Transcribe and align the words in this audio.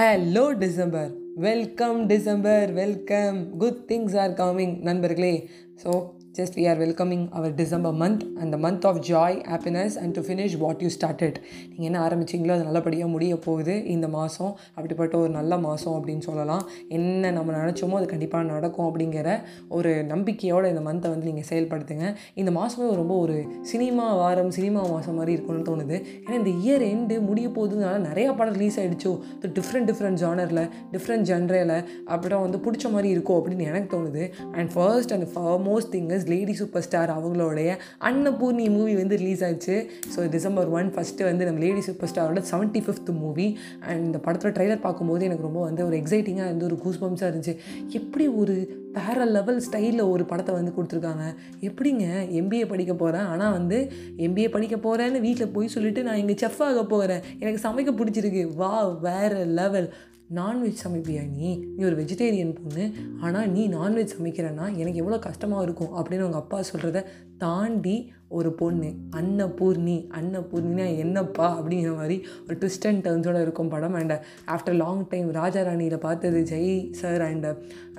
Hello 0.00 0.56
December 0.56 1.10
welcome 1.34 2.06
December 2.06 2.72
welcome 2.72 3.56
good 3.58 3.80
things 3.88 4.16
are 4.18 4.30
coming 4.30 4.80
நண்பர்களே. 4.80 5.48
So 5.82 5.90
just 6.38 6.56
we 6.58 6.64
are 6.70 6.80
welcoming 6.84 7.24
our 7.38 7.54
December 7.60 7.96
month 8.02 8.22
அந்த 8.42 8.56
month 8.64 8.84
of 8.90 9.00
joy 9.10 9.36
happiness 9.52 9.94
and 10.02 10.14
to 10.16 10.22
finish 10.26 10.56
what 10.64 10.82
you 10.84 10.90
started 10.96 11.38
நீங்கள் 11.70 11.88
என்ன 11.90 11.98
ஆரம்பிச்சிங்களோ 12.06 12.52
அது 12.56 12.66
நல்லபடியாக 12.68 13.10
முடிய 13.14 13.36
போகுது 13.46 13.74
இந்த 13.94 14.08
மாதம் 14.16 14.52
அப்படிப்பட்ட 14.76 15.14
ஒரு 15.22 15.32
நல்ல 15.38 15.52
மாதம் 15.66 15.94
அப்படின்னு 15.98 16.24
சொல்லலாம். 16.28 16.64
என்ன 16.98 17.30
நம்ம 17.38 17.56
நினச்சோமோ 17.58 17.96
அது 18.00 18.06
கண்டிப்பாக 18.12 18.44
நடக்கும் 18.52 18.88
அப்படிங்கிற 18.88 19.28
ஒரு 19.78 19.92
நம்பிக்கையோடு 20.12 20.70
இந்த 20.74 20.82
மந்த்தை 20.88 21.08
வந்து 21.14 21.28
நீங்கள் 21.30 21.48
செயல்படுத்துங்க. 21.50 22.06
இந்த 22.40 22.50
மாதமே 22.58 22.90
ரொம்ப 23.02 23.16
ஒரு 23.24 23.36
சினிமா 23.72 24.06
வாரம் 24.22 24.52
சினிமா 24.58 24.82
மாதம் 24.94 25.18
மாதிரி 25.20 25.34
இருக்கும்னு 25.36 25.66
தோணுது. 25.70 25.98
ஏன்னா 26.24 26.36
இந்த 26.42 26.52
இயர் 26.64 26.84
எண்டு 26.92 27.16
முடிய 27.28 27.48
போகுதுனால 27.56 27.96
நிறையா 28.08 28.30
படம் 28.40 28.56
ரிலீஸ் 28.58 28.78
ஆகிடுச்சோ 28.80 29.14
டிஃப்ரெண்ட் 29.58 29.90
டிஃப்ரெண்ட் 29.92 30.20
ஜானரில் 30.24 30.62
டிஃப்ரெண்ட் 30.94 31.28
ஜென்ரேல 31.32 31.74
அப்படிலாம் 32.12 32.46
வந்து 32.46 32.62
பிடிச்ச 32.66 32.86
மாதிரி 32.94 33.08
இருக்கும் 33.16 33.38
அப்படின்னு 33.40 33.68
எனக்கு 33.72 33.90
தோணுது. 33.96 34.24
And 34.58 34.72
first 34.76 35.14
and 35.16 35.28
foremost 35.34 35.92
thing 35.96 36.10
is 36.16 36.26
lady 36.32 36.54
super 36.60 36.84
star 36.86 37.12
அவங்களோடைய 37.16 37.70
அன்னபூர்ணி 38.10 38.66
மூவி 38.76 38.94
வந்து 39.02 39.18
ரிலீஸ் 39.22 39.44
ஆயிடுச்சு. 39.46 39.76
ஸோ 40.14 40.28
டிசம்பர் 40.36 40.70
ஒன் 40.78 40.90
ஃபஸ்ட்டு 40.96 41.28
வந்து 41.30 41.46
நம்ம 41.48 41.62
லேடி 41.66 41.84
சூப்பர் 41.88 42.10
ஸ்டாரோட 42.12 42.42
செவன்ட்டி 42.52 42.82
ஃபிஃப்த் 42.86 43.12
மூவி 43.22 43.48
அண்ட் 43.88 44.02
இந்த 44.08 44.20
படத்தில் 44.26 44.56
ட்ரைலர் 44.58 44.84
பார்க்கும்போது 44.86 45.24
எனக்கு 45.28 45.46
ரொம்ப 45.48 45.62
வந்து 45.68 45.84
ஒரு 45.88 45.96
எக்ஸைட்டிங்காக 46.02 46.50
இருந்து 46.50 46.68
ஒரு 46.70 46.78
கூஸ்பம்ஸாக 46.84 47.30
இருந்துச்சு. 47.30 47.54
எப்படி 48.00 48.26
ஒரு 48.42 48.56
வேறு 48.98 49.24
லெவல் 49.36 49.58
ஸ்டைலில் 49.64 50.02
ஒரு 50.12 50.24
படத்தை 50.30 50.52
வந்து 50.58 50.72
கொடுத்துருக்காங்க? 50.76 51.24
எப்படிங்க 51.68 52.04
எம்பிஏ 52.40 52.66
படிக்க 52.72 52.92
போகிறேன் 53.02 53.26
ஆனால் 53.32 53.54
வந்து 53.58 53.78
எம்பிஏ 54.26 54.48
படிக்க 54.54 54.76
போகிறேன்னு 54.86 55.24
வீட்டில் 55.26 55.54
போய் 55.56 55.74
சொல்லிவிட்டு 55.74 56.06
நான் 56.08 56.20
இங்கே 56.22 56.36
செஃப் 56.42 56.62
ஆக 56.68 56.82
போகிறேன் 56.94 57.24
எனக்கு 57.42 57.60
சமைக்க 57.66 57.92
பிடிச்சிருக்கு. 58.00 58.44
வா 58.60 58.72
வேறு 59.06 59.40
லெவல் 59.60 59.88
நான்வெஜ் 60.34 60.76
சமைப்பியா 60.86 61.28
நீ? 61.28 61.56
நீ 61.76 61.84
ஒரு 61.84 61.96
வெஜிடேரியன் 62.02 62.54
பொண்ணு. 62.54 62.90
ஆனால் 63.20 63.50
நீ 63.50 63.68
நான்வெஜ் 63.68 64.08
சமைக்கிறன்னா 64.18 64.76
எனக்கு 64.76 64.94
எவ்வளோ 64.94 65.18
கஷ்டமாக 65.18 65.62
இருக்கும் 65.62 65.92
அப்படின்னு 65.92 66.18
அவங்க 66.18 66.36
அப்பா 66.36 66.60
சொல்கிறத 66.60 67.04
தாண்டி 67.38 67.96
ஒரு 68.38 68.50
பொண்ணு 68.52 68.88
அன்னபூர்ணி 69.18 69.94
அன்னபூர்ணினா 70.18 70.86
என்னப்பா? 71.02 71.46
அப்படிங்கிற 71.58 71.92
மாதிரி 71.98 72.16
ஒரு 72.46 72.54
ட்விஸ்ட் 72.60 72.86
அண்ட் 72.88 73.02
டர்ன்ஸோடு 73.06 73.40
இருக்கும் 73.44 73.70
படம். 73.74 73.94
அண்ட் 74.00 74.14
ஆஃப்டர் 74.54 74.76
லாங் 74.80 75.04
டைம் 75.12 75.28
ராஜா 75.38 75.60
ராணியில் 75.68 75.98
பார்த்தது 75.98 76.40
Jai 76.50 76.90
sir 77.00 77.22
and 77.28 77.46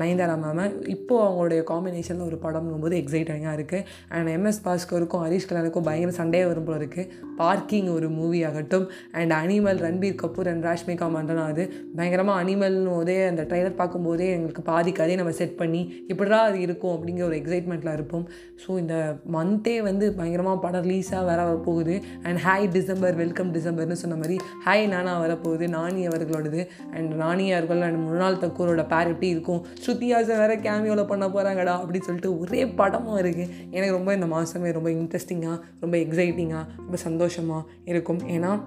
Nayanthara 0.00 0.34
ma'am 0.42 0.66
இப்போது 0.94 1.22
அவங்களுடைய 1.26 1.60
காம்பினேஷனில் 1.70 2.26
ஒரு 2.26 2.38
படம்ங்கும்போது 2.42 2.96
எக்ஸைட்டிங்காக 3.02 3.54
இருக்குது 3.58 3.86
அண்ட் 4.08 4.28
எம்எஸ் 4.34 4.60
பாஸ்கருக்கும் 4.66 5.22
ஹரீஷ் 5.26 5.48
கல்யாணுக்கும் 5.50 5.86
பயங்கர 5.88 6.12
சண்டே 6.18 6.42
வரும் 6.46 6.66
போல 6.68 6.76
இருக்குது 6.82 7.08
பார்க்கிங் 7.40 7.88
ஒரு 7.94 8.10
மூவி 8.18 8.44
ஆகட்டும். 8.50 8.86
And 9.12 9.34
animal 9.40 9.80
Ranbir 9.86 10.20
Kapoor 10.24 10.50
and 10.52 10.64
Rashmika 10.64 11.08
Mandanna 11.16 11.46
அது 11.54 11.64
பயங்கரமாக 11.96 12.44
அனிமல்னு 12.44 12.92
போதே 12.96 13.18
அந்த 13.30 13.42
ட்ரைலர் 13.42 13.80
பார்க்கும்போதே 13.80 14.28
எங்களுக்கு 14.36 14.62
பாதி 14.62 14.92
கதையை 14.92 15.18
நம்ம 15.22 15.34
செட் 15.40 15.56
பண்ணி 15.56 15.82
இப்படிதான் 16.12 16.46
அது 16.50 16.60
இருக்கும்? 16.60 16.94
அப்படிங்கிற 16.96 17.22
ஒரு 17.22 17.38
எக்ஸைட்மெண்ட்டில் 17.42 17.92
இருப்போம். 17.92 18.28
ஸோ 18.62 18.70
இந்த 18.78 18.94
மந்த்தே 19.32 19.82
வந்து 19.82 20.12
பயங்கரமாக 20.12 20.58
படம் 20.58 20.84
ரிலீஸாக 20.84 21.24
வர 21.24 21.38
வரப்போகுது. 21.48 22.02
அண்ட் 22.22 22.38
ஹாய் 22.44 22.70
டிசம்பர் 22.70 23.14
வெல்கம் 23.14 23.54
டிசம்பர்னு 23.54 23.92
சொன்ன 23.92 24.16
மாதிரி 24.16 24.36
ஹாய் 24.66 24.88
நானா 24.88 25.22
வரப்போகுது 25.22 25.68
நானி 25.76 26.08
அவர்களோடது. 26.08 26.66
அண்ட் 26.92 27.12
நானி 27.12 27.52
அவர்கள் 27.52 27.80
அண்ட் 27.80 28.02
முன்னாள் 28.06 28.34
தக்கூரோட 28.34 28.88
பேர் 28.88 29.06
எப்படி 29.06 29.28
இருக்கும்? 29.28 29.64
ஸ்ருதியாசன் 29.86 30.40
வேறு 30.42 30.54
கேமியோவில் 30.54 31.06
பண்ண 31.06 31.28
போகிறாங்கடா 31.28 31.74
அப்படின்னு 31.82 32.08
சொல்லிட்டு 32.08 32.38
ஒரே 32.38 32.66
படமாக 32.66 33.22
இருக்குது 33.22 33.48
எனக்கு 33.70 33.96
ரொம்ப 33.96 34.14
இந்த 34.14 34.26
மாதமே 34.26 34.72
ரொம்ப 34.72 34.88
இன்ட்ரெஸ்டிங்காக 34.88 35.60
ரொம்ப 35.80 35.96
எக்ஸைட்டிங்காக 35.96 36.66
ரொம்ப 36.76 36.96
சந்தோஷமாக 36.96 37.68
இருக்கும். 37.84 38.18
ஏன்னா 38.18 38.60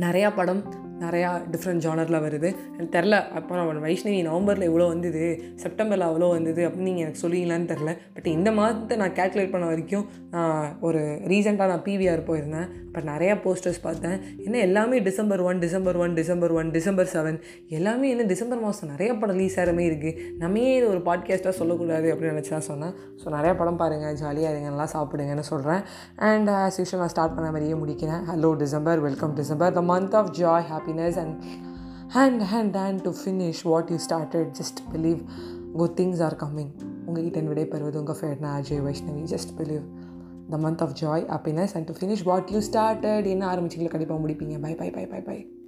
நிறையா 0.00 0.32
படம் 0.36 0.88
நிறையா 1.04 1.30
டிஃப்ரெண்ட் 1.52 1.84
ஜானரில் 1.86 2.18
வருது. 2.26 2.48
எனக்கு 2.74 2.94
தெரில 2.96 3.16
அப்போ 3.38 3.54
நான் 3.58 3.82
வைஷ்ணவி 3.86 4.18
நவம்பரில் 4.30 4.68
இவ்வளோ 4.70 4.86
வந்தது. 4.94 5.24
செப்டம்பரில் 5.62 6.06
அவ்வளோ 6.08 6.28
வந்தது 6.36 6.62
அப்படின்னு 6.66 6.88
நீங்கள் 6.90 7.04
எனக்கு 7.06 7.22
சொல்லுவீங்களான்னு 7.24 7.70
தெரில 7.72 7.92
பட் 8.16 8.28
இந்த 8.36 8.50
மாதத்தை 8.58 8.96
நான் 9.02 9.16
கேல்குலேட் 9.18 9.52
பண்ண 9.54 9.68
வரைக்கும் 9.72 10.06
நான் 10.34 10.76
ஒரு 10.88 11.02
ரீசெண்டாக 11.32 11.70
நான் 11.72 11.84
பிவிஆர் 11.88 12.26
போயிருந்தேன். 12.30 12.68
பட் 12.94 13.06
நிறையா 13.12 13.34
போஸ்டர்ஸ் 13.44 13.80
பார்த்தேன். 13.86 14.16
என்ன 14.46 14.56
எல்லாமே 14.68 14.96
December 15.08 15.42
one 15.48 15.58
December 15.64 15.98
one 16.04 16.14
December 16.20 16.54
one 16.60 16.70
December 16.76 17.10
seven 17.14 17.38
எல்லாமே 17.78 18.06
என்ன 18.14 18.26
டிசம்பர் 18.32 18.62
மாதம் 18.64 18.92
நிறைய 18.94 19.10
படம் 19.20 19.36
ரிலீஸ் 19.38 19.56
ஆகிற 19.60 19.74
இருக்குது 19.88 20.24
நம்ம 20.42 20.58
ஏன் 20.68 20.76
இது 20.78 20.86
ஒரு 20.94 21.00
பாட்காஸ்ட்டாக 21.08 21.54
சொல்லக்கூடாது 21.60 22.08
அப்படின்னு 22.12 22.34
நினச்சி 22.34 22.52
தான் 22.56 22.66
சொன்னேன். 22.70 22.94
ஸோ 23.20 23.26
நிறையா 23.36 23.52
படம் 23.60 23.80
பாருங்கள் 23.82 24.16
ஜாலியாக 24.22 24.52
இருங்க. 24.54 24.68
நல்லா 24.74 24.88
சாப்பிடுங்கன்னு 24.94 25.46
சொல்கிறேன் 25.52 25.82
அண்ட் 26.30 26.50
ஆஸ் 26.60 26.76
uh, 26.76 26.80
யூஷுவல் 26.82 27.02
நான் 27.04 27.14
ஸ்டார்ட் 27.14 27.36
பண்ண 27.36 27.48
மாதிரியே 27.54 27.76
முடிக்கிறேன். 27.82 28.22
Hello 28.30 28.50
December 28.64 29.00
welcome 29.08 29.36
December 29.40 29.74
the 29.78 29.82
month 29.92 30.16
of 30.20 30.32
joy 30.40 30.66
happy 30.70 30.89
happiness 30.90 31.16
and 31.16 31.42
hand 32.14 32.46
hand 32.52 32.76
hand 32.82 33.02
to 33.02 33.10
finish 33.24 33.62
what 33.64 33.90
you 33.90 33.96
started 34.08 34.50
just 34.60 34.80
believe 34.92 35.24
good 35.72 36.00
things 36.00 36.22
are 36.22 36.36
coming 36.36 36.70
உங்ககிட்ட 37.06 37.40
விடைபெறுவது 37.40 37.96
உங்கள் 37.96 38.16
ஃபேட்னா 38.20 38.48
Ajay 38.58 38.82
Vaishnavi. 38.86 39.22
Just 39.24 39.52
believe 39.58 39.82
the 40.50 40.56
month 40.56 40.80
of 40.80 40.92
joy 41.00 41.24
happiness 41.26 41.74
and 41.74 41.84
to 41.84 41.92
finish 41.92 42.24
what 42.24 42.48
you 42.48 42.60
started 42.72 43.26
என்ன 43.26 43.54
ஆரம்பிச்சிங்களோ 43.54 43.88
கண்டிப்பாக 43.88 44.28
முடிப்பீங்க. 44.28 44.60
Bye 44.60 44.74
bye 44.74 44.90
bye 44.90 45.06
bye 45.06 45.20
bye 45.20 45.59